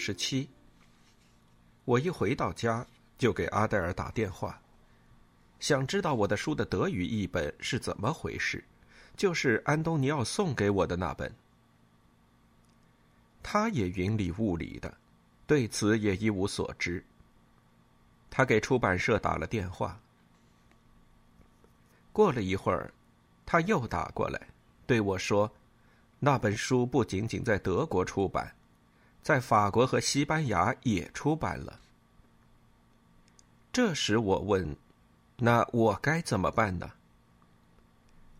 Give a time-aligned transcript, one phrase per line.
[0.00, 0.48] 十七。
[1.84, 2.86] 我一回到家
[3.18, 4.58] 就给阿黛尔打电话，
[5.58, 8.64] 想知道我的书的德语译本是怎么回事，
[9.14, 11.30] 就是安东尼奥送给我的那本。
[13.42, 14.96] 他也云里雾里的，
[15.46, 17.04] 对此也一无所知。
[18.30, 20.00] 他给出版社打了电话，
[22.12, 22.92] 过了一会儿，
[23.44, 24.48] 他又打过来，
[24.86, 25.50] 对我说
[26.20, 28.54] ：“那本书不仅仅在德国出版。”
[29.22, 31.80] 在法国和西班牙也出版了。
[33.72, 34.76] 这时我问
[35.38, 36.90] ：“那我该怎么办呢？”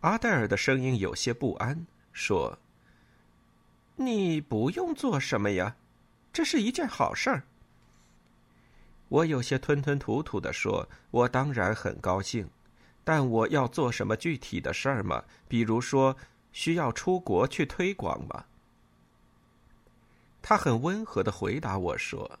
[0.01, 2.57] 阿黛尔的声音有些不安，说
[3.95, 5.75] ：“你不用做什么呀，
[6.33, 7.43] 这是一件好事儿。”
[9.07, 12.49] 我有些吞吞吐吐的说：“我当然很高兴，
[13.03, 15.23] 但我要做什么具体的事儿吗？
[15.47, 16.17] 比如说，
[16.51, 18.45] 需要出国去推广吗？”
[20.43, 22.39] 他很温和的回答我说：“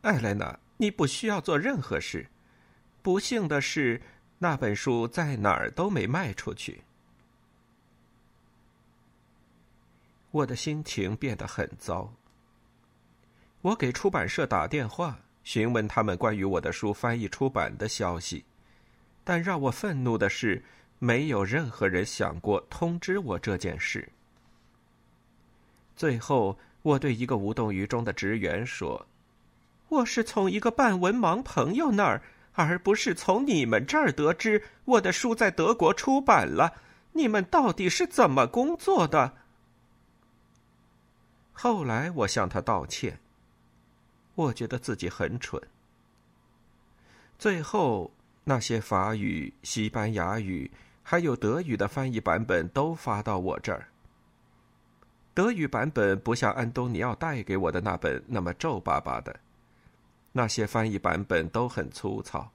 [0.00, 2.26] 艾莱娜，你不需要做任何事。
[3.02, 4.00] 不幸的是，
[4.38, 6.82] 那本书在哪儿都没卖出去。”
[10.32, 12.14] 我的心情变得很糟。
[13.60, 18.42] 我给出版社打电话，询问他们关于我的书翻译出版的消息，
[19.22, 20.64] 但让我愤怒的是，
[20.98, 24.08] 没有任何人想过通知我这件事。
[25.94, 26.58] 最后。
[26.86, 29.08] 我对一个无动于衷的职员说
[29.90, 36.74] ：“我是从一个半文盲朋友那儿，而不是从你们这儿得知我的书在德国出版了。
[37.14, 39.32] 你们到底是怎么工作的？”
[41.52, 43.18] 后来我向他道歉。
[44.36, 45.60] 我觉得自己很蠢。
[47.36, 48.12] 最后，
[48.44, 50.70] 那些法语、西班牙语
[51.02, 53.88] 还有德语的翻译版本都发到我这儿。
[55.36, 59.38] 德语版本不像安东尼奥带给我的那本那么皱巴巴的，
[60.32, 62.50] 那些翻译版本都很粗糙，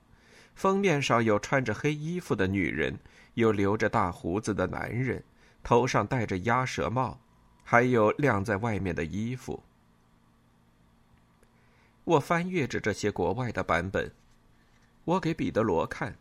[0.56, 2.98] 封面上有穿着黑衣服的女人，
[3.36, 5.24] 有留着大胡子的男人，
[5.62, 7.20] 头上戴着鸭舌帽，
[7.64, 9.62] 还有晾在外面的衣服。
[12.04, 14.12] 我翻阅着这些国外的版本，
[15.06, 16.16] 我给彼得罗看，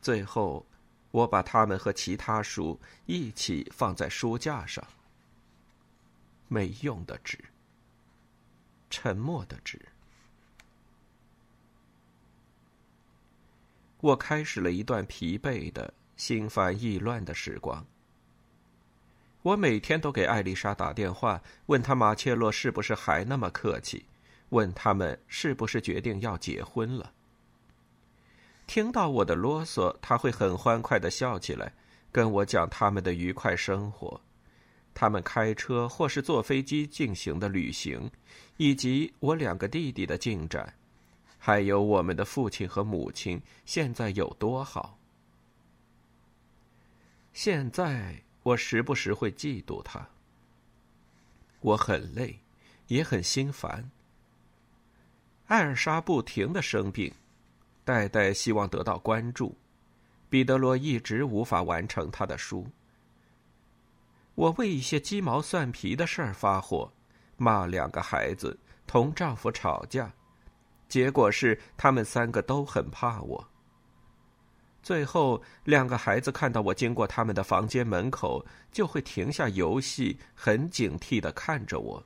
[0.00, 0.66] 最后，
[1.12, 4.84] 我把它们和其他书一起放在书架上。
[6.52, 7.38] 没用的纸，
[8.90, 9.80] 沉默的纸。
[14.02, 17.86] 我开始了一段疲惫的、心烦意乱的时光。
[19.40, 24.04] 我每天都给艾丽莎打电话，问她马切洛是不是还那么客气，
[24.50, 27.14] 问他们是不是决定要结婚了。
[28.66, 31.72] 听到我的啰嗦，他会很欢快的笑起来，
[32.12, 34.20] 跟我讲他们的愉快生活。
[34.94, 38.10] 他们开车或是坐飞机进行的旅行，
[38.56, 40.74] 以及我两个弟弟的进展，
[41.38, 44.98] 还有我们的父亲和母亲现在有多好。
[47.32, 50.06] 现在我时不时会嫉妒他。
[51.60, 52.38] 我很累，
[52.88, 53.90] 也很心烦。
[55.46, 57.12] 艾尔莎不停的生病，
[57.84, 59.56] 代代希望得到关注，
[60.28, 62.66] 彼得罗一直无法完成他的书。
[64.34, 66.90] 我为一些鸡毛蒜皮的事儿发火，
[67.36, 70.12] 骂两个孩子，同丈夫吵架，
[70.88, 73.48] 结果是他们三个都很怕我。
[74.82, 82.04] 最后，两个孩子看到我经过他们的房间门口，就会停下游戏，很警惕的看着我。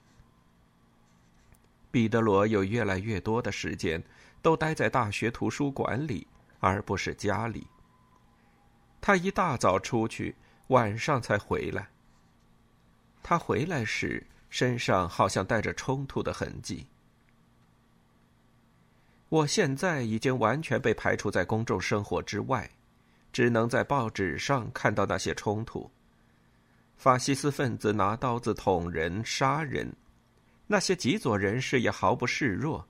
[1.90, 4.02] 彼得罗有越来越多的时间
[4.42, 6.26] 都待在大学图书馆里，
[6.60, 7.66] 而不是家里。
[9.00, 10.36] 他一大早出去，
[10.68, 11.88] 晚上才回来。
[13.28, 16.86] 他回来时，身上好像带着冲突的痕迹。
[19.28, 22.70] 我现在已经完全被排除在公众生活之外，
[23.32, 25.90] 只能在报纸上看到那些冲突。
[26.96, 29.92] 法西斯分子拿刀子捅人、杀人，
[30.68, 32.86] 那些极左人士也毫不示弱。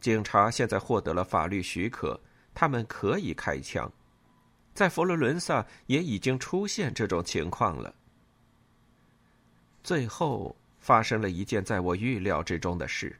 [0.00, 2.18] 警察现在获得了法律许可，
[2.54, 3.92] 他们可以开枪。
[4.72, 7.94] 在佛罗伦萨也已经出现这种情况了。
[9.84, 13.14] 最后发生了一件在我预料之中的事。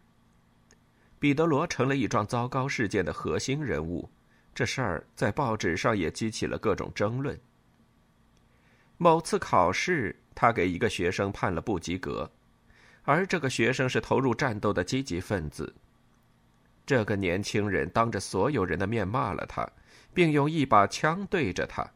[1.20, 4.10] 彼得罗成了一桩糟糕事件的核心人物，
[4.54, 7.38] 这事儿在报纸上也激起了各种争论。
[8.96, 12.30] 某次考试，他给一个学生判了不及格，
[13.02, 15.74] 而这个学生是投入战斗的积极分子。
[16.86, 19.68] 这个年轻人当着所有人的面骂了他，
[20.12, 21.86] 并用一把枪对着他。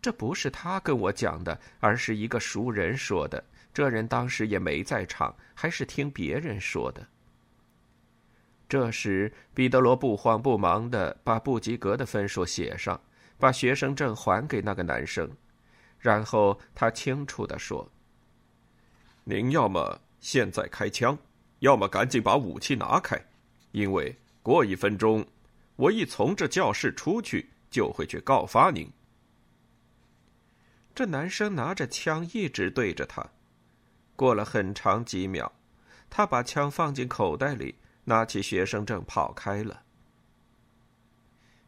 [0.00, 3.42] 这不是他跟我讲的，而是一个熟人说的。
[3.76, 7.06] 这人当时也没在场，还是听别人说的。
[8.66, 12.98] 这时，彼得罗不慌不忙的把不及格的分数写上，
[13.36, 15.30] 把学生证还给那个男生，
[15.98, 17.86] 然后他清楚的说
[19.24, 21.18] ：“您要么现在开枪，
[21.58, 23.22] 要么赶紧把武器拿开，
[23.72, 25.22] 因为过一分钟，
[25.76, 28.90] 我一从这教室出去，就会去告发您。”
[30.96, 33.22] 这男生拿着枪一直对着他，
[34.16, 35.52] 过了很长几秒，
[36.10, 37.76] 他把枪放进口袋里。
[38.08, 39.82] 拿起学生证跑开了。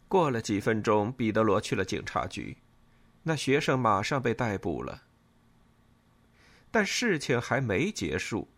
[0.07, 2.57] 过了几分钟，彼得罗去了警察局，
[3.25, 5.03] 那学生马上被逮捕了。
[6.71, 8.49] 但事情还没结束，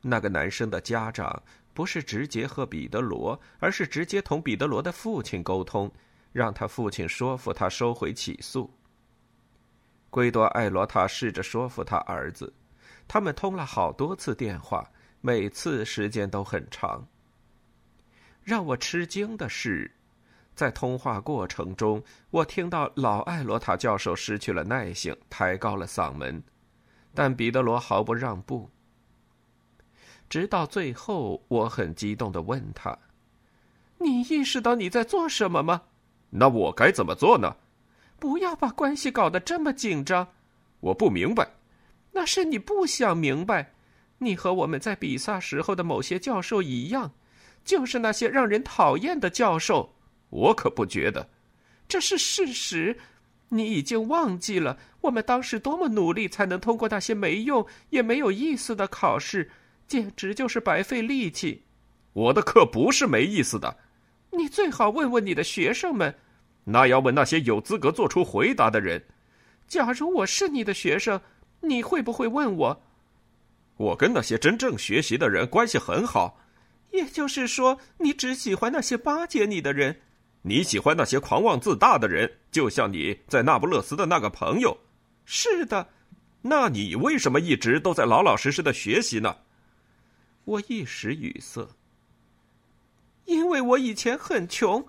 [0.00, 1.42] 那个男生的家长
[1.74, 5.90] 不是直接和彼得罗，而是直接同彼得罗的父亲沟通，
[6.32, 8.72] 让他父亲说服他收回起诉。
[10.08, 12.52] 圭多·艾罗塔试着说服他儿子，
[13.08, 14.88] 他们通了好多次电话。
[15.20, 17.04] 每次时间都很长。
[18.44, 19.90] 让我吃惊的是，
[20.54, 22.00] 在通话过程中，
[22.30, 26.40] 我听到老艾罗塔教授失去了耐性，抬高了嗓门，
[27.12, 28.70] 但彼得罗毫不让步。
[30.28, 32.96] 直到最后，我很激动的问他
[33.98, 35.82] ：“你意识到你在做什么吗
[36.30, 37.56] ？”“那我该怎么做呢
[38.20, 40.28] ？”“不要把关系搞得这么紧张。
[40.78, 41.50] ”“我不明白。
[42.12, 43.74] ”“那是你不想明白。”
[44.20, 47.12] 你和我们在比萨时候的某些教授一样，
[47.64, 49.94] 就是那些让人讨厌的教授。
[50.30, 51.30] 我可不觉得，
[51.86, 52.98] 这是事实。
[53.50, 59.50] 你已经忘记了我们当时多么努力才能通过那些没用也没有意思的考试，
[59.86, 61.62] 简直就是白费力气。
[62.12, 63.78] 我的课不是没意思的。
[64.32, 66.14] 你最好问问你的学生们，
[66.64, 69.02] 那要问那些有资格做出回答的人。
[69.66, 71.18] 假如我是你的学生，
[71.60, 72.82] 你会不会问我？
[73.76, 76.40] 我跟那些真正学习的人关系很好，
[76.90, 80.00] 也就是说，你只喜欢那些巴结你的人，
[80.42, 84.78] 你喜欢那些狂妄自大的人，就像你在那不勒斯的那个朋友。
[85.24, 85.90] 是的，
[86.42, 89.36] 那你为什么一直都在老老实实的学习呢？
[90.44, 91.68] 我一时语塞，
[93.26, 94.86] 因为我以前很穷，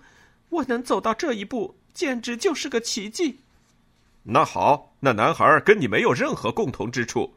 [0.48, 3.40] 我能走到这一步，简直就是个奇迹。
[4.22, 7.36] 那好，那男孩跟你没有任何共同之处。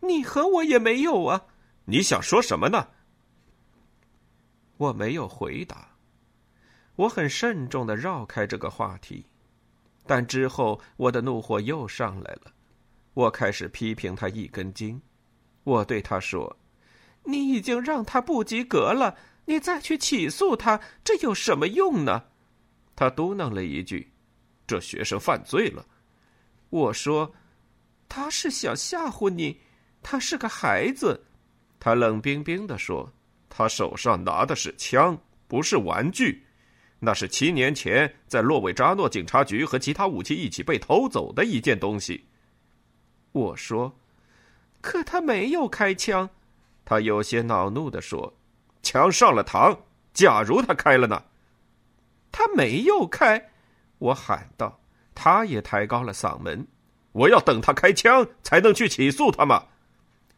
[0.00, 1.46] 你和我也没有啊！
[1.84, 2.88] 你想说什么呢？
[4.76, 5.96] 我没有回答。
[6.96, 9.26] 我很慎重的绕开这个话题，
[10.06, 12.52] 但之后我的怒火又上来了。
[13.14, 15.00] 我开始批评他一根筋。
[15.64, 16.56] 我对他说
[17.24, 22.24] ：“你已经让他不及格了，你再去起诉他，这有什么用呢？”
[22.94, 24.12] 他嘟囔了一句
[24.66, 25.84] ：“这学生犯罪了。”
[26.70, 27.34] 我说
[28.08, 29.60] ：“他是想吓唬你。”
[30.02, 31.26] 他是个孩子，
[31.80, 33.12] 他冷冰冰的说
[33.50, 36.46] ：“他手上拿的是枪，不是玩具，
[37.00, 42.26] 那是七年前在洛维扎诺警察局和其他武器一起被偷走的一件东西。”
[43.32, 43.98] 我说
[44.80, 46.30] ：“可他没有开枪。”
[46.84, 48.32] 他有些恼怒的说
[48.82, 49.76] ：“枪上了膛，
[50.14, 51.22] 假如他开了呢？”
[52.30, 53.50] 他没有开，
[53.98, 54.80] 我喊道。
[55.20, 56.64] 他也抬高了嗓门
[57.10, 59.66] ：“我要等他开枪才能去起诉他吗？”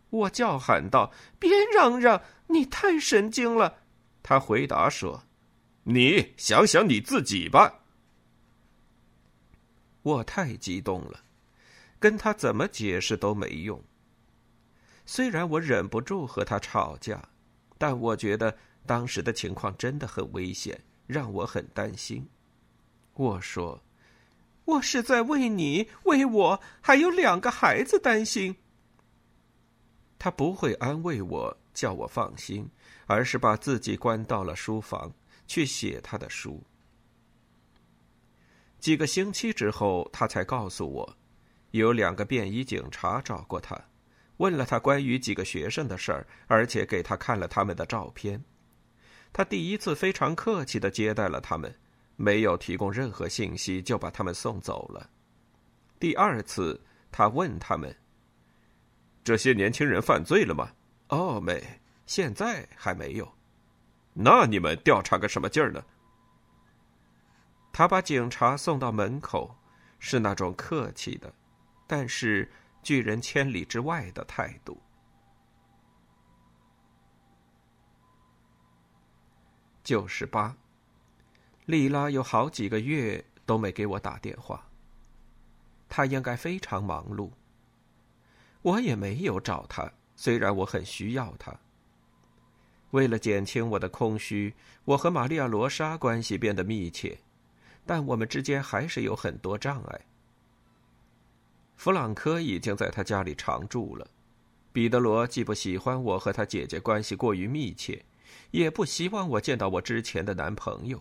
[0.09, 2.23] 我叫喊道：“别嚷嚷！
[2.47, 3.83] 你太神经了。”
[4.25, 5.25] 他回答说
[5.85, 7.81] ：“你想想你自己吧。”
[10.01, 11.21] 我太激动了，
[11.99, 13.85] 跟他怎么解释都没用。
[15.05, 17.23] 虽然我忍不住和他吵架，
[17.77, 18.57] 但我觉得
[18.87, 22.27] 当时的情况真的很危险，让我很担心。
[23.13, 23.83] 我说
[24.71, 28.57] ：“我是在为你、为我还有两个孩子担心。”
[30.19, 32.69] 他不会安慰我，叫我放心，
[33.07, 35.13] 而是把自己关到了书房，
[35.47, 36.63] 去写他的书。
[38.79, 41.17] 几个星期之后，他才告诉我，
[41.71, 43.79] 有两个便衣警察找过他，
[44.37, 48.43] 问了他关于几个学生的事儿，而且给他看了他们的照片。
[49.33, 51.75] 他第一次非常客气的接待了他们，
[52.23, 55.09] 没有提供任何信息就把他们送走了。
[55.99, 56.79] 第二次，
[57.11, 57.97] 他问他们
[59.25, 60.71] ：“这些年轻人犯罪了吗
[61.09, 63.27] ？”“哦，没，现在还没有。
[64.13, 65.83] ”“那你们调查个什么劲儿呢？”
[67.73, 69.57] 他把警察送到门口，
[69.99, 71.33] 是那种客气的，
[71.87, 74.79] 但是拒人千里之外的态度。
[79.83, 80.55] 九十八，
[81.71, 84.67] 丽拉有好几个月都没给我打电话。
[85.89, 87.31] 她应该非常忙碌。
[88.63, 91.57] 我也没有找她，虽然我很需要她。
[92.91, 94.53] 为了减轻我的空虚，
[94.85, 97.17] 我和玛利亚·罗莎关系变得密切，
[97.87, 100.01] 但我们之间还是有很多障碍。
[101.77, 104.07] 弗朗科已经在他家里常住了，
[104.73, 108.05] 彼得罗既不喜欢我和他姐姐关系过于密切。
[108.53, 111.01] 也不希望我见到我之前的男朋友。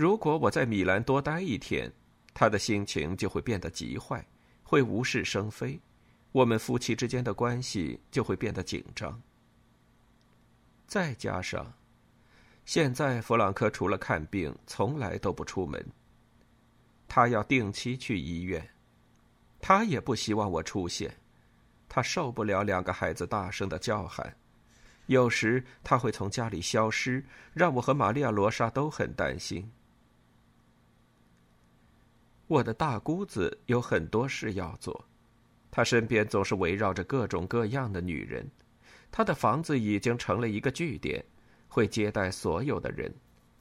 [0.00, 1.92] 如果我在米兰多待一天，
[2.32, 4.26] 他的心情就会变得极坏，
[4.62, 5.78] 会无事生非，
[6.32, 9.20] 我们夫妻之间的关系就会变得紧张。
[10.86, 11.70] 再加上，
[12.64, 15.86] 现在弗朗克除了看病，从来都不出门。
[17.06, 18.66] 他要定期去医院，
[19.60, 21.14] 他也不希望我出现，
[21.90, 24.34] 他受不了两个孩子大声的叫喊。
[25.08, 29.70] 有时他会从家里消失，让我和玛利亚·罗莎都很担心。
[32.50, 35.04] 我的大姑子有很多事要做，
[35.70, 38.44] 她身边总是围绕着各种各样的女人，
[39.12, 41.24] 她的房子已经成了一个据点，
[41.68, 43.14] 会接待所有的人：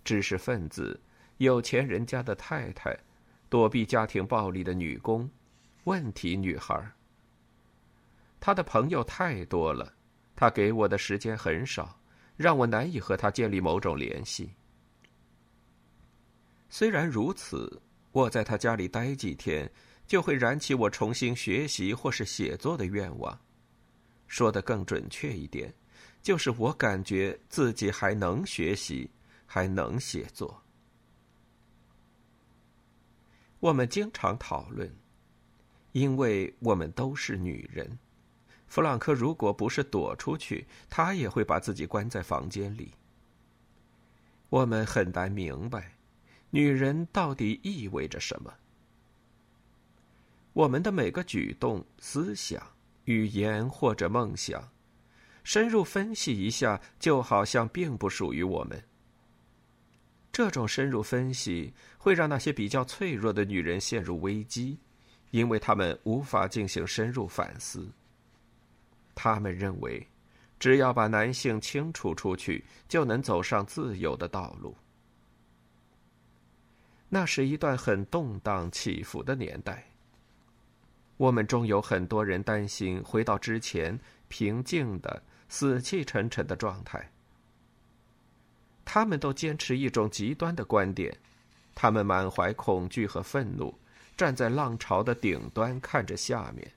[0.03, 0.99] 知识分子、
[1.37, 2.97] 有钱人家的太太、
[3.47, 5.29] 躲避家庭暴力的女工、
[5.83, 6.91] 问题女孩。
[8.39, 9.93] 她的朋友太多了。
[10.35, 11.99] 他给我的时间很少，
[12.37, 14.49] 让我难以和他建立某种联系。
[16.69, 17.81] 虽然如此，
[18.11, 19.71] 我在他家里待几天，
[20.07, 23.39] 就会燃起我重新学习或是写作的愿望。
[24.27, 25.73] 说的更准确一点，
[26.21, 29.09] 就是我感觉自己还能学习，
[29.45, 30.61] 还能写作。
[33.59, 34.89] 我们经常讨论，
[35.91, 37.99] 因为我们都是女人。
[38.67, 42.93] 弗朗克如果不是躲出去，他也会把自己关在房间里。
[44.49, 45.97] 我们很难明白，
[46.51, 48.53] 女人到底意味着什么。
[50.53, 52.61] 我们的每个举动、思想、
[53.05, 54.67] 语言或者梦想，
[55.43, 58.83] 深入分析一下，就好像并不属于我们。
[60.31, 64.77] 这种深入分析会让那些比较脆弱的女人陷入危机，
[65.31, 67.87] 因为她们无法进行深入反思。
[69.13, 70.05] 他们认为，
[70.59, 74.75] 只要把男性清除出去，就能走上自由的道路。
[77.09, 79.83] 那是一段很动荡起伏的年代。
[81.17, 83.99] 我们中有很多人担心回到之前
[84.29, 87.11] 平静的、死气沉沉的状态。
[88.85, 91.15] 他们都坚持一种极端的观点，
[91.75, 93.77] 他们满怀恐惧和愤怒，
[94.15, 96.71] 站在浪潮的顶端看着下面。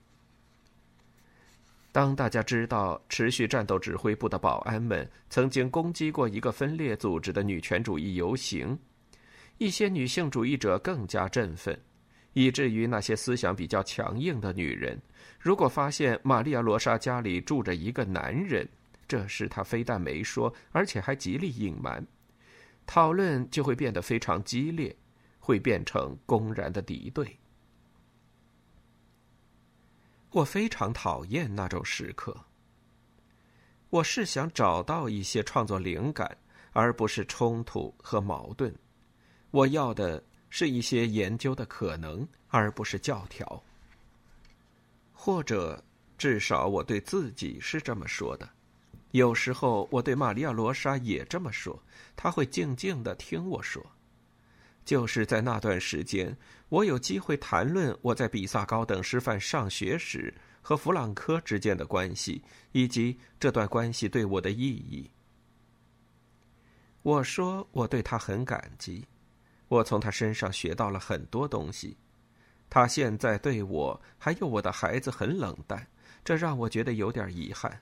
[1.91, 8.77] 当大家知道持续战斗指挥部的保安们曾经攻击过一个分裂组织的女权主义游行，
[9.63, 11.79] 一些女性主义者更加振奋，
[12.33, 15.01] 以至于那些思想比较强硬的女人，
[15.39, 18.67] 如果发现玛利亚·罗莎家里住着一个男人，
[19.07, 22.05] 这事她非但没说，而且还极力隐瞒，
[22.85, 24.93] 讨论就会变得非常激烈，
[25.39, 27.39] 会变成公然的敌对。
[30.31, 32.35] 我非常讨厌那种时刻。
[33.89, 36.37] 我是想找到一些创作灵感，
[36.73, 38.75] 而不是冲突和矛盾。
[39.53, 43.63] 我要的是一些研究的可能，而不是教条。
[45.13, 45.81] 或者，
[46.17, 48.49] 至少我对自己是这么说的。
[49.11, 51.79] 有时候，我对玛利亚·罗莎也这么说，
[52.15, 53.85] 她会静静的听我说。
[54.83, 56.35] 就是在那段时间，
[56.69, 60.33] 我有机会谈论我在比萨高等师范上学时
[60.63, 62.41] 和弗朗科之间的关系，
[62.71, 65.07] 以及这段关系对我的意义。
[67.03, 69.05] 我说我对他很感激，
[69.73, 71.97] 我从他身上学到了很多东西。
[72.69, 75.87] 他现在对我还有我的孩子很冷淡，
[76.23, 77.81] 这让我觉得有点遗憾。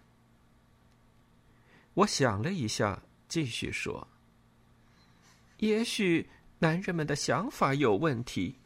[1.94, 4.08] 我想了一下，继续说
[5.58, 6.30] ：“也许。”
[6.62, 8.58] 男人们的想法有问题。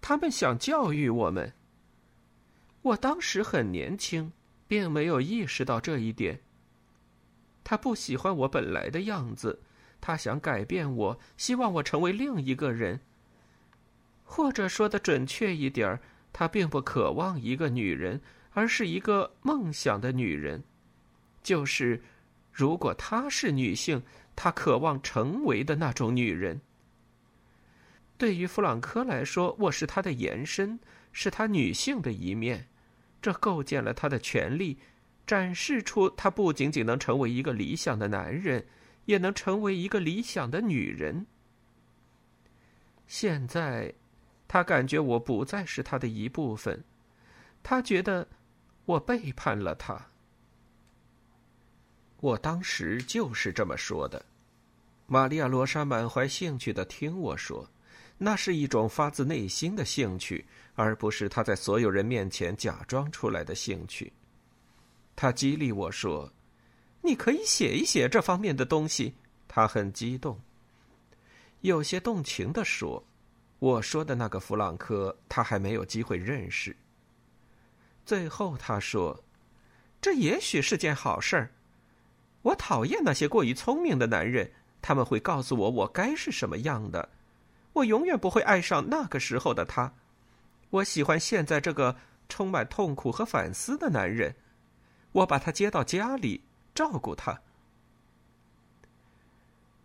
[0.00, 1.52] 他们想教育我们。
[2.80, 4.32] 我当时很年轻，
[4.66, 6.40] 并没有意识到这一点。
[7.62, 9.60] 他不喜欢我本来的样子，
[10.06, 13.00] 他想改变我，希望我成为另一个人。
[14.22, 15.98] 或者说的准确一点
[16.32, 18.20] 他并不渴望一个女人，
[18.52, 20.62] 而是一个梦想的女人，
[21.42, 22.00] 就是，
[22.52, 24.00] 如果她是女性，
[24.36, 26.60] 她渴望成为的那种女人。
[28.16, 30.78] 对于弗朗科来说，我是他的延伸，
[31.10, 32.68] 是他女性的一面，
[33.20, 34.78] 这构建了他的权利。
[35.26, 38.64] 展示出他不仅仅能成为一个理想的男人，
[39.06, 41.26] 也能成为一个理想的女人。
[43.06, 43.92] 现在，
[44.46, 46.84] 他感觉我不再是他的一部分，
[47.62, 48.28] 他觉得
[48.84, 50.08] 我背叛了他。
[52.20, 54.24] 我当时就是这么说的。
[55.06, 57.68] 玛利亚·罗莎满怀兴趣的听我说，
[58.18, 60.44] 那是一种发自内心的兴趣，
[60.74, 64.12] 而不是他在所有人面前假装出来的兴趣。
[65.14, 66.32] 他激励我说
[67.06, 69.14] ：“你可以写一写这方面的东西。”
[69.48, 70.38] 他很激动，
[71.62, 73.02] 有些动情的说
[73.58, 76.76] ：“我说的那个弗朗科，他还没有机会认识。”
[78.04, 79.24] 最后他说
[80.02, 81.50] ：“这也许是件好事儿。
[82.42, 87.08] 我讨厌那些过于聪明的男人，他们会告诉我我该是什么样的。
[87.72, 89.94] 我永远不会爱上那个时候的他。
[90.70, 91.96] 我喜欢现在这个
[92.28, 94.36] 充满痛苦和反思的男人。”
[95.12, 96.42] 我把他接到家里，
[96.76, 97.40] 照顾他。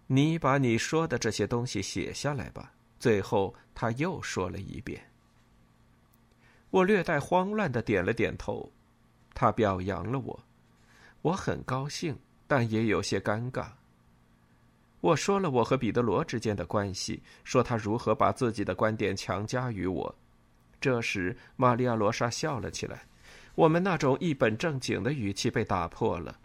[0.07, 2.73] 你把你说的这些东西写下来吧。
[2.99, 5.01] 最后，他又说了一遍。
[6.69, 8.69] 我略带慌乱的点了点头。
[9.33, 10.39] 他表扬了我，
[11.21, 13.69] 我很高兴，但也有些尴尬。
[14.99, 20.13] 我说了我和彼得罗之间的关系，说他如何把自己的观点强加于我。
[20.79, 23.03] 这时，玛利亚·罗莎笑了起来。
[23.55, 26.37] 我们那种一本正经的语气被打破了。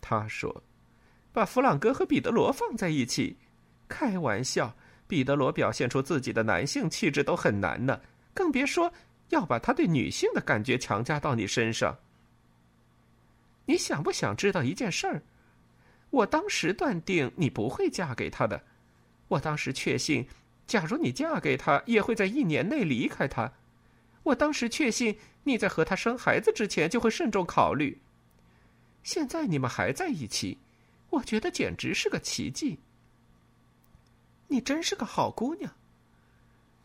[0.00, 0.62] 他说
[1.32, 3.36] ：“把弗朗哥和彼得罗放在一起，
[3.88, 4.74] 开玩笑，
[5.06, 8.00] 彼得罗表现出自己的男性气质都很难呢，
[8.34, 8.92] 更别说
[9.28, 11.96] 要把他对女性的感觉强加到你身上。
[13.66, 15.22] 你想不想知道一件事儿？
[16.10, 18.62] 我当时断定你不会嫁给他的，
[19.28, 20.26] 我当时确信，
[20.66, 23.52] 假如你嫁给他，也会在一年内离开他。
[24.22, 27.98] 我当时确信。”你在和他生孩子之前就会慎重考虑。
[29.02, 30.58] 现在你们还在一起，
[31.10, 32.78] 我觉得简直是个奇迹。
[34.48, 35.72] 你真是个好姑娘，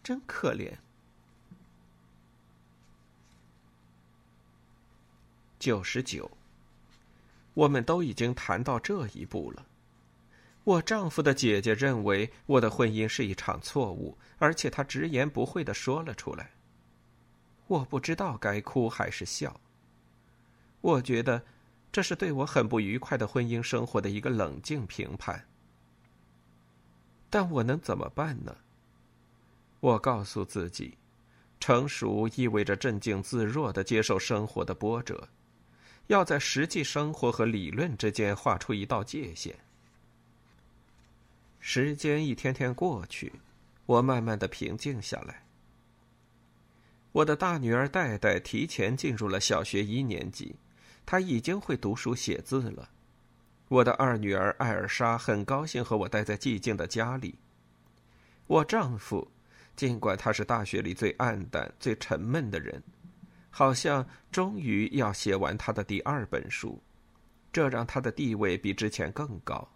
[0.04, 0.72] 真可怜。
[5.58, 6.30] 九十九，
[7.56, 9.66] 我们都已经谈到这一步了。
[10.64, 16.52] 我丈夫的姐姐认为我的婚姻是一场错误，而且她直言不讳的说了出来。
[17.68, 19.60] 我不知道该哭还是笑。
[20.82, 21.44] 我觉得，
[21.96, 25.48] 这是对我很不愉快的婚姻生活的一个冷静评判。
[27.30, 28.54] 但我能怎么办呢？
[29.80, 30.98] 我告诉自己，
[31.58, 35.30] 成熟意味着镇静自若的接受生活的波折，
[36.08, 39.56] 要在实际生活和理论之间画出一道界限。
[41.62, 43.32] 时间一天天过去，
[43.86, 45.46] 我慢慢的平静下来。
[47.14, 50.58] 我的大女儿戴戴提前进入了小学一年级，
[51.06, 52.90] 他已经会读书写字了。
[53.68, 57.36] 我的二女儿艾尔莎很高兴和我待在寂静的家里。
[58.48, 59.28] 我丈夫，
[59.76, 62.82] 尽管他是大学里最暗淡、最沉闷的人，
[63.50, 66.82] 好像终于要写完他的第二本书，
[67.52, 69.68] 这让他的地位比之前更高。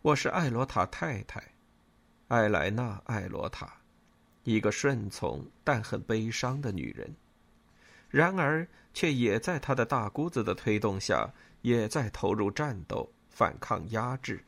[0.00, 1.40] 我是艾罗塔太太，
[2.26, 3.72] 艾莱娜·艾罗塔。
[4.42, 7.14] 一个顺从但很悲伤的女人，
[8.10, 14.44] 然而却也在他的大姑子的推动下，也在投入战斗，反抗压制。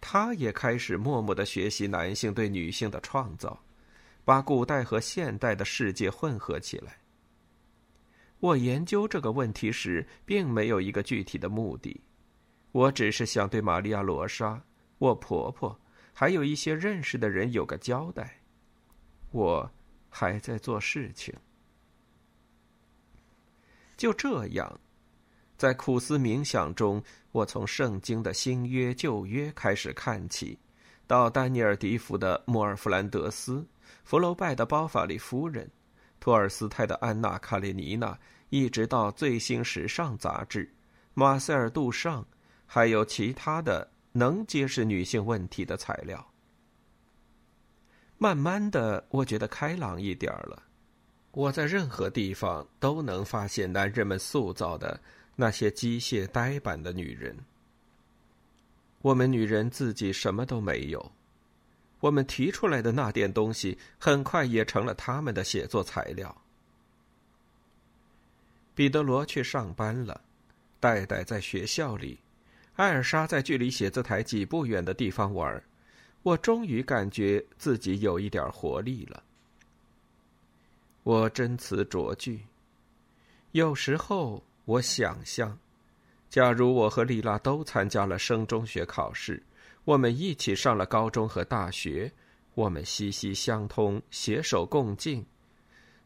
[0.00, 3.62] 他也开始默默的学习男性对女性的创造，
[4.24, 6.96] 把古代和现代的世界混合起来。
[8.38, 12.00] 我研究这个问题时，并没有一个具体的目的，
[12.72, 14.62] 我只是想对玛利亚·罗莎，
[14.98, 15.78] 我婆婆。
[16.12, 18.40] 还有一些认识的人有个交代，
[19.30, 19.70] 我
[20.08, 21.34] 还在做事情。
[24.00, 24.80] 就这样，
[25.58, 30.58] 在苦思冥想中，我从圣经的新约旧约开始看起，
[31.06, 33.56] 到丹尼尔·迪福的《莫尔弗兰德斯》，
[34.02, 35.66] 福楼拜的《包法利夫人》，
[36.18, 38.14] 托尔斯泰的《安娜·卡列尼娜》，
[38.48, 40.74] 一直到最新时尚杂志，
[41.12, 42.24] 马塞尔·杜尚，
[42.64, 43.92] 还有其他的。
[44.12, 46.32] 能揭示女性问题的材料。
[48.16, 50.69] 慢慢的，我觉得开朗一点了。
[51.32, 55.00] 我在任何地方都能发现男人们塑造的
[55.36, 57.36] 那些机械呆板的女人。
[59.02, 61.12] 我们女人自己什么都没有，
[62.00, 66.36] 我们提出来的那点东西，很快也成了他们的写作材料。
[68.74, 70.20] 彼得罗去上班了，
[70.78, 72.18] 戴戴在学校里，
[72.74, 75.62] 艾尔莎在距离写字台几步远的地方玩。
[76.22, 79.22] 我终于感觉自己有一点活力了。
[81.02, 82.46] 我真词酌句。
[83.52, 85.58] 有时候我想象，
[86.28, 89.42] 假如我和丽拉都参加了升中学考试，
[89.84, 92.12] 我们一起上了高中和大学，
[92.54, 95.24] 我们息息相通，携手共进，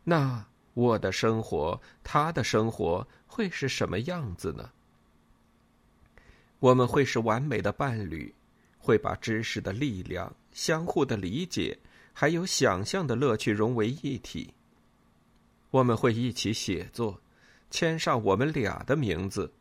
[0.05, 0.47] 那……
[0.75, 4.73] 我的生活，他的生活会是什么样子呢？
[6.59, 8.35] 我们会是完美的伴侣，
[8.77, 11.79] 会把知识的力量、相互的理解，
[12.13, 14.53] 还有想象的乐趣融为一体。
[15.75, 17.21] 我们会一起写作，
[17.69, 19.53] 签上我们俩的名字。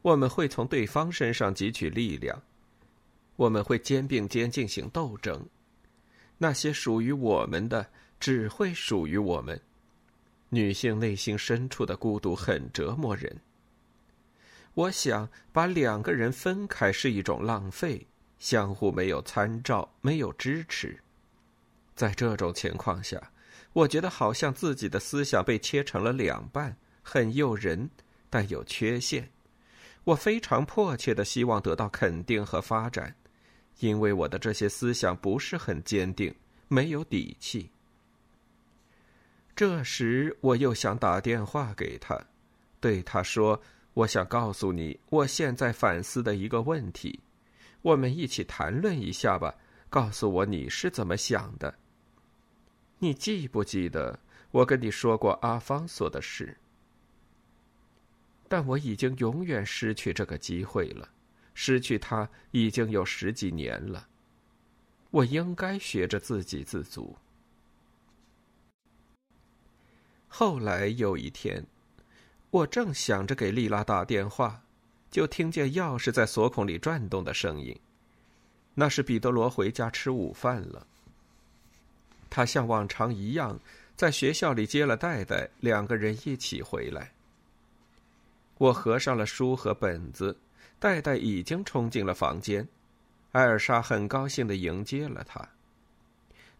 [0.00, 2.40] 我们会从对方身上汲取力量。
[3.34, 5.44] 我们会肩并肩进行斗争。
[6.38, 7.84] 那些属于我们的，
[8.20, 9.60] 只会属于我们。
[10.50, 13.36] 女性内心深处的孤独很折磨人。
[14.74, 18.06] 我想把两个人分开是一种浪费，
[18.38, 20.96] 相互没有参照，没有支持。
[21.96, 23.32] 在这种情况下，
[23.74, 27.90] 我觉得好像自己的思想被切成了两半，很诱人，
[28.30, 29.28] 但有缺陷。
[30.04, 33.14] 我非常迫切的希望得到肯定和发展，
[33.80, 36.34] 因为我的这些思想不是很坚定，
[36.68, 37.70] 没有底气。
[39.56, 42.20] 这时，我又想打电话给他，
[42.80, 43.60] 对他说
[43.94, 47.18] ：“我想告诉你，我现在反思的一个问题，
[47.82, 49.54] 我们一起谈论一下吧。
[49.90, 51.74] 告诉我你是怎么想的。
[52.98, 54.18] 你记不记得
[54.50, 56.56] 我跟你说过阿方索的事？
[58.48, 61.08] 但我已经永远失去这个机会了，
[61.54, 64.08] 失去他已经有十几年了。
[65.10, 67.16] 我应该学着自给自足。”
[70.28, 71.64] 后来有一天，
[72.50, 74.62] 我正想着给丽拉打电话，
[75.10, 77.78] 就听见钥匙在锁孔里转动的声音。
[78.74, 80.86] 那是彼得罗回家吃午饭了。
[82.34, 83.56] 他像往常一样
[83.94, 87.12] 在学校里接了戴戴，两个人一起回来。
[88.58, 90.36] 我合上了书和本子，
[90.80, 92.66] 戴戴已经冲进了房间。
[93.30, 95.48] 艾尔莎很高兴的迎接了他。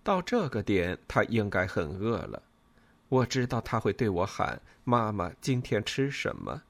[0.04, 2.40] 到这个点，他应该很饿了。
[3.08, 6.62] 我知道他会对我喊：“妈妈，今天吃什么？”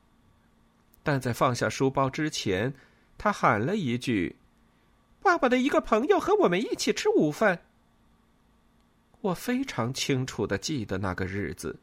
[1.04, 2.72] 但在放下书包之前，
[3.18, 4.36] 他喊了一句
[5.20, 7.60] ：“爸爸的一个朋友和我们一起吃午饭。”
[9.24, 11.74] 我非常清楚的记得那个日子，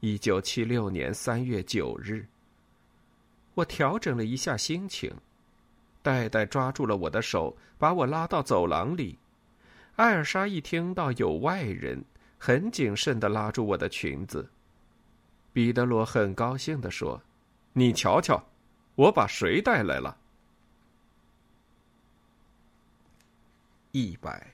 [0.00, 2.26] 一九七六年三月九日。
[3.54, 5.10] 我调整了一下心情，
[6.02, 9.18] 戴戴抓住了我的手，把我拉到走廊里。
[9.96, 12.04] 艾尔莎一听到有外人。
[12.36, 14.50] 很谨慎的拉住我的裙子。
[15.54, 17.22] 彼得罗很高兴的说
[17.72, 18.44] ：“你瞧瞧，
[18.96, 20.18] 我把谁带来了？”
[23.92, 24.52] 一百。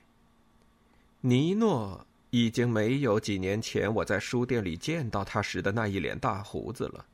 [1.19, 7.05] 尼诺已经没有几年前我在书店里见到他时的那一脸大胡子了，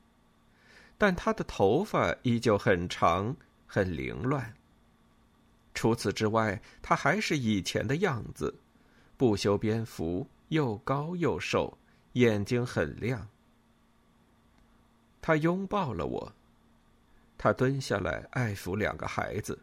[0.96, 4.54] 但他的头发依旧很长，很凌乱。
[5.74, 8.58] 除此之外，他还是以前的样子，
[9.16, 10.26] 不修边幅。
[10.48, 11.76] 又高又瘦，
[12.14, 13.28] 眼睛很亮。
[15.20, 16.32] 他拥抱了我，
[17.36, 19.58] 他蹲下来爱抚两个孩子，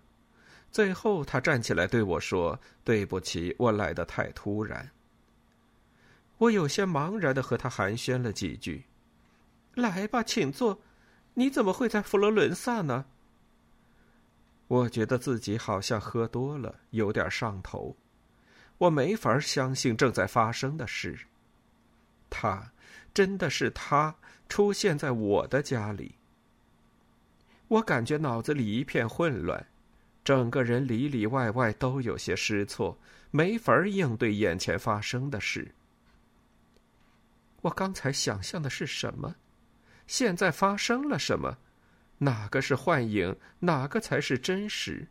[0.71, 4.87] 最后他站起来对我说：“对不起，我来的太突然。”
[6.37, 8.83] 我有些茫然的和他寒暄了几句。
[9.75, 10.81] “来吧，请坐。
[11.33, 13.05] 你怎么会在佛罗伦萨呢？”
[14.67, 17.95] 我觉得自己好像喝多了，有点上头。
[18.77, 21.17] 我没法相信正在发生的事。
[22.29, 22.71] 他，
[23.13, 24.15] 真的是他
[24.49, 26.15] 出现在我的家里。
[27.67, 29.65] 我感觉脑子里一片混乱，
[30.23, 32.97] 整个人里里外外都有些失措，
[33.31, 35.73] 没法应对眼前发生的事。
[37.65, 39.35] 我刚才想象的是什么？
[40.05, 41.57] 现在发生了什么？
[42.19, 43.35] 哪个是幻影？
[43.59, 45.07] 哪个才是真实？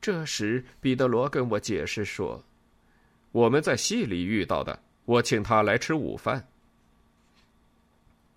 [0.00, 2.44] 这时，彼得罗跟我解释说
[3.32, 6.46] ：“我们在戏里遇到的，我请他来吃午饭。”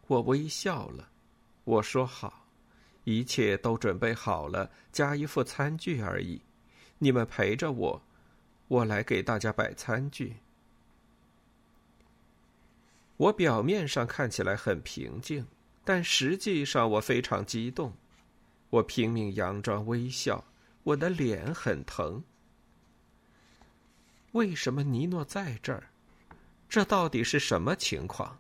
[0.08, 1.10] 我微笑了，
[1.66, 2.48] 我说：“好，
[3.04, 6.42] 一切都准备好了，加一副餐具而已。
[6.98, 8.02] 你们陪着我，
[8.70, 10.38] 我来给大家摆餐具。
[13.18, 15.46] 我表面上看起来很平静，
[15.84, 17.94] 但实际上我非常激动。
[18.70, 20.46] 我拼命佯装微笑，
[20.84, 22.24] 我的脸很疼。
[24.34, 25.90] 为什么尼诺在这儿？
[26.70, 28.40] 这到底是什么情况？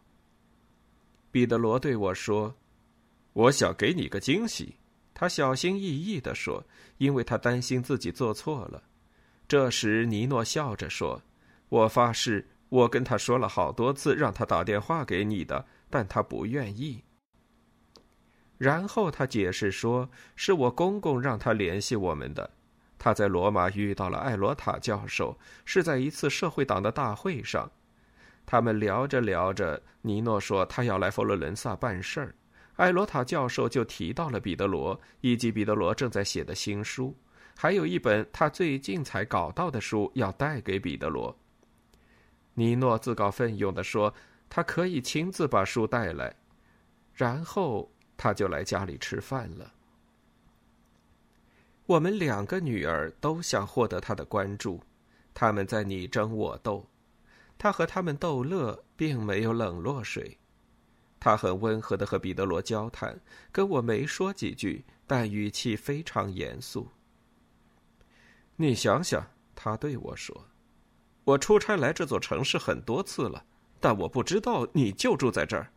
[1.31, 2.55] 彼得罗对我说
[3.33, 4.75] ：“我想给你个惊喜。”
[5.15, 6.63] 他小心翼翼地说
[6.99, 8.83] ：“因为他担心自己做错了。”
[9.47, 11.21] 这时，尼诺笑着说
[11.69, 17.03] ：“我发誓，我跟他说了好多次，让他打电话给你的，但他不愿意。”
[18.57, 22.49] 然后他解释说：“是我公公让他联系我们的。
[22.97, 27.71] 他在罗马遇到了艾罗塔教授，是在一次社会党的大会上。
[28.45, 32.35] 他们聊着聊着，尼诺说他要来佛罗伦萨办事儿。”
[32.77, 37.15] 艾罗塔教授就提到了彼得罗以及彼得罗正在写的新书，
[37.55, 41.35] 还有一本他最近才搞到的书要带给彼得罗。
[42.59, 44.11] 尼诺自告奋勇地说
[44.49, 46.35] ：“他可以亲自把书带来。”
[47.13, 49.71] 然后他就来家里吃饭了。
[51.85, 54.81] 我们两个女儿都想获得他的关注，
[55.35, 56.83] 他们在你争我斗，
[57.59, 60.35] 他和他们逗乐，并没有冷落谁。
[61.19, 63.19] 他很温和的和彼得罗交谈，
[63.51, 66.89] 跟我没说几句，但语气非常严肃。
[68.55, 70.47] 你想想，他对我说
[71.27, 73.43] ：“我出差来这座城市很多次了，
[73.81, 75.69] 但我不知道你就住在这儿。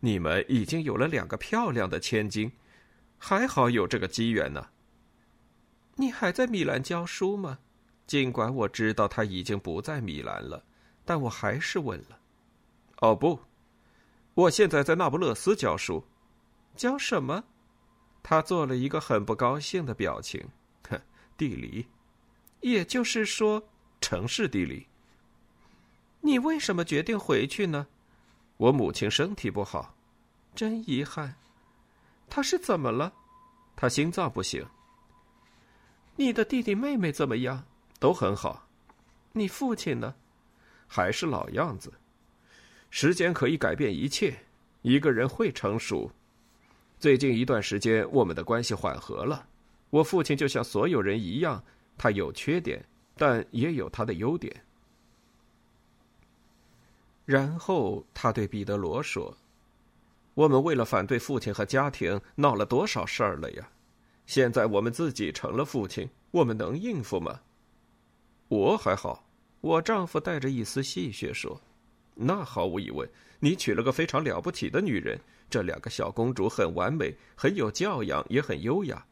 [0.00, 2.50] 你们已经有了两个漂亮的千金，
[3.18, 4.66] 还好有这个机缘呢。”
[5.96, 7.58] 你还在米兰教书吗？
[8.06, 10.64] 尽管我知道他已经不在米兰了，
[11.04, 12.18] 但我还是问了。
[13.00, 13.38] 哦，不。
[14.32, 16.02] 我现在在那不勒斯教书，
[16.76, 17.44] 教什么？
[18.22, 20.42] 他做了一个很不高兴的表情。
[20.88, 20.98] 哼，
[21.36, 21.86] 地理，
[22.62, 23.62] 也就是说
[24.00, 24.86] 城市地理。
[26.26, 27.86] 你为什么决定回去呢？
[28.56, 29.94] 我母亲身体不好，
[30.54, 31.36] 真遗憾。
[32.30, 33.12] 她是怎么了？
[33.76, 34.66] 她心脏不行。
[36.16, 37.66] 你的弟弟妹妹怎么样？
[37.98, 38.66] 都很好。
[39.32, 40.14] 你父亲呢？
[40.86, 41.92] 还是老样子。
[42.88, 44.34] 时间可以改变一切，
[44.80, 46.10] 一个人会成熟。
[46.98, 49.46] 最近一段时间，我们的关系缓和了。
[49.90, 51.62] 我父亲就像所有人一样，
[51.98, 52.82] 他有缺点，
[53.14, 54.64] 但也有他的优点。
[57.24, 59.36] 然后他对彼得罗说
[60.34, 63.68] ：“我们为了反对父亲和家庭闹了多少事儿了呀？
[64.26, 67.40] 现在我们自己成了父亲，我们能应付吗？”
[68.48, 69.26] 我还好，
[69.60, 71.60] 我丈夫带着一丝戏谑说。
[72.14, 73.08] 那毫无疑问，
[73.40, 75.18] 你娶了个非常了不起的女人。
[75.50, 79.04] 这两个小公主很完美，很有教养，也很优雅。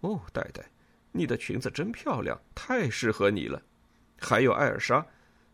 [0.00, 0.64] 哦，戴戴，
[1.12, 3.60] 你的裙子真漂亮，太适合你了。
[4.18, 5.04] 还有艾尔莎，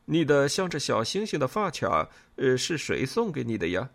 [0.06, 3.90] 你的像着小星星的发卡，呃，是谁送给你的呀？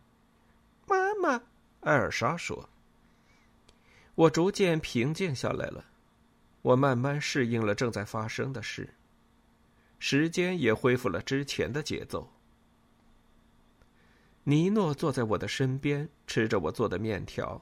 [0.87, 1.41] 妈妈，
[1.81, 2.69] 艾尔莎说。
[4.15, 5.85] 我逐渐平静下来了，
[6.61, 8.89] 我慢慢适应了正在发生的事，
[9.99, 12.29] 时间也恢复了之前的节奏。
[14.43, 17.61] 尼诺坐在我的身边，吃着我做的面条。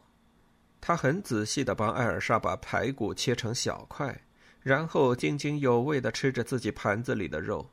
[0.79, 4.23] 他很仔细的帮艾尔莎把排骨切成小块，
[4.61, 7.69] 然后津津有味的吃着自己盘子里的肉。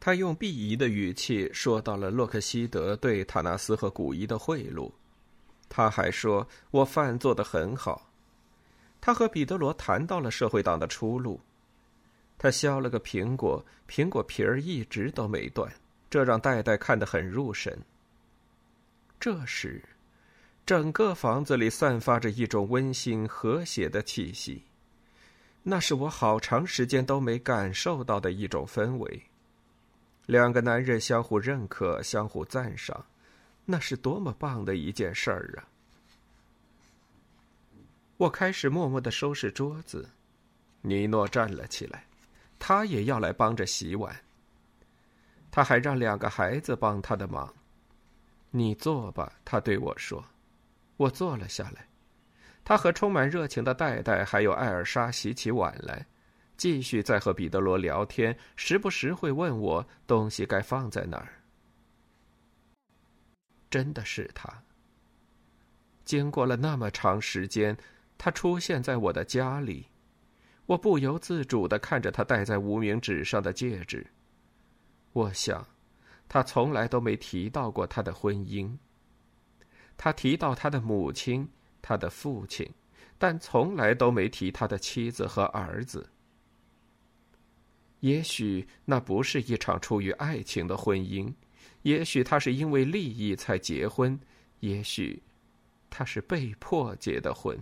[0.00, 4.90] 他用鄙夷的语气说到了洛克希德对塔纳斯和古伊的贿赂。
[5.68, 8.10] 他还说我饭做得很好。
[9.00, 11.40] 他和彼得罗谈到了社会党的出路。
[12.36, 15.72] 他削了个苹果，苹果皮儿一直都没断。
[16.10, 17.78] 这让戴戴看得很入神。
[19.20, 19.82] 这时，
[20.64, 24.62] 整个房子里散发着一种温馨和谐的气息，
[25.64, 29.22] 那是我好长时间都没感受到的一种氛围。
[30.28, 33.02] 两个男人相互认可、相互赞赏，
[33.64, 35.64] 那是多么棒的一件事儿啊！
[38.18, 40.06] 我开始默默的收拾桌子，
[40.82, 42.04] 尼诺站了起来，
[42.58, 44.14] 他也要来帮着洗碗。
[45.50, 47.50] 他还让两个孩子帮他的忙。
[48.50, 50.22] 你坐吧，他对我说。
[50.98, 51.88] 我坐了下来。
[52.62, 56.06] 他和充满热情的戴戴还有艾尔莎洗起碗来，
[56.58, 61.40] 继续在和彼得罗聊天，时不时会问我东西该放在哪儿。
[63.70, 64.52] 真的是他。
[66.04, 67.76] 经过了那么长时间，
[68.18, 69.86] 他出现在我的家里，
[70.66, 74.06] 我不由自主的看着他戴在无名指上的戒指。
[75.12, 75.66] 我想，
[76.28, 78.76] 他从来都没提到过他的婚姻。
[79.96, 81.48] 他提到他的母亲、
[81.82, 82.68] 他的父亲，
[83.18, 86.08] 但从来都没提他的妻子和儿子。
[88.00, 91.32] 也许那不是一场出于爱情的婚姻，
[91.82, 94.18] 也许他是因为利益才结婚，
[94.60, 95.20] 也许
[95.90, 97.58] 他是被迫结的婚。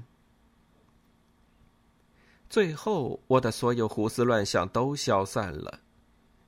[2.49, 5.81] 最后，我的所有胡思乱想都消散了。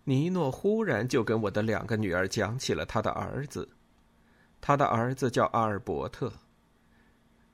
[0.05, 3.69] 尼诺忽然就跟我的两个女儿讲起了他的儿子，
[4.61, 6.33] 他的儿子叫阿尔伯特。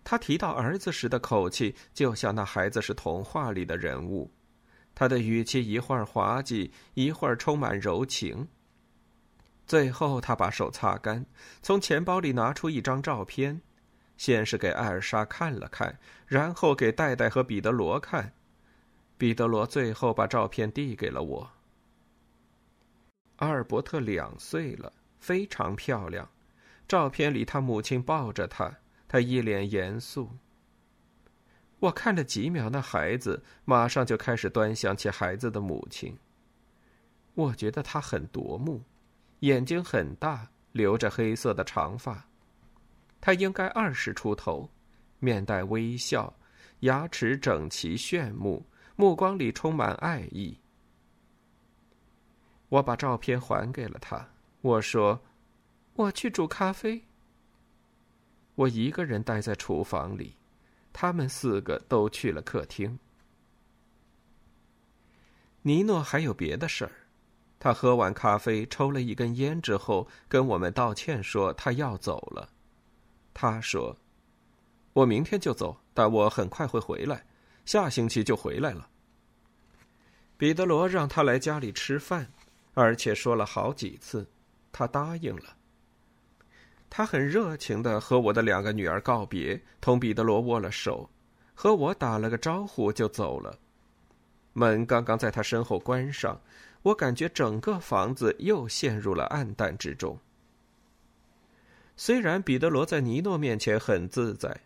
[0.05, 4.31] 他提到儿子时的口气，就像那孩子是童话里的人物，
[4.95, 8.49] 他的语气一会儿滑稽，一会儿充满柔情。
[9.67, 11.25] 最后，他把手擦干，
[11.63, 13.61] 从钱包里拿出一张照片，
[14.17, 18.33] 先是给艾尔莎看了看，然后给戴戴和彼得罗看。
[19.17, 21.51] 彼得罗最后把照片递给了我。
[23.37, 26.29] 阿尔伯特两岁了，非常漂亮。
[26.87, 28.79] 照片里，他母亲抱着他，
[29.09, 30.31] 他一脸严肃。
[31.85, 36.17] 我看了几秒，那孩子马上就开始端详起孩子的母亲。
[37.35, 38.83] 我觉得他很夺目，
[39.41, 42.27] 眼睛很大，留着黑色的长发。
[43.21, 44.71] 他应该二十出头，
[45.19, 46.35] 面带微笑，
[46.81, 48.65] 牙齿整齐炫目，
[48.97, 50.59] 目光里充满爱意。
[52.71, 54.27] 我把照片还给了他。
[54.63, 55.21] 我说
[55.97, 57.05] ：“我去煮咖啡。”
[58.57, 60.35] 我一个人待在厨房里，
[60.95, 62.99] 他们四个都去了客厅。
[65.61, 66.93] 尼诺还有别的事儿，
[67.59, 72.49] 他喝完咖啡，抽了一根烟之后，跟我们道歉说他要走了。
[73.35, 73.95] 他说
[74.95, 77.27] ：“我明天就走，但我很快会回来，
[77.67, 78.89] 下星期就回来了。”
[80.39, 82.31] 彼得罗让他来家里吃饭。
[82.77, 84.29] 而且说了好几次，
[84.73, 85.57] 他答应了。
[86.97, 91.11] 他很热情的和我的两个女儿告别，同彼得罗握了手，
[91.53, 93.59] 和我打了个招呼就走了。
[94.53, 96.41] 门刚刚在他身后关上，
[96.83, 100.17] 我感觉整个房子又陷入了暗淡之中。
[101.97, 104.57] 虽然彼得罗在尼诺面前很自在，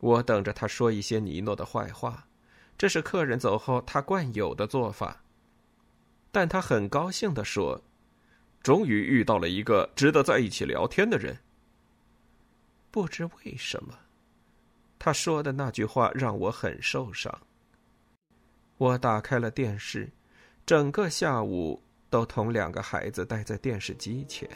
[0.00, 2.26] 我等着他说一些尼诺的坏话，
[2.76, 5.22] 这是客人走后他惯有的做法。
[6.30, 7.80] 但他很高兴的说
[8.62, 11.34] ：“终于遇到了一个值得在一起聊天的人。”
[12.94, 13.92] 不知为什么，
[15.00, 17.36] 他说的那句话让我很受伤。
[18.76, 20.08] 我打开了电视，
[20.64, 24.48] 整个下午都同两个孩子待在电视机前。